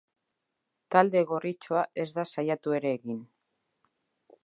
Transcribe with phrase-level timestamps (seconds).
[0.95, 3.25] Talde gorritxoa ez da saiatu ere egin.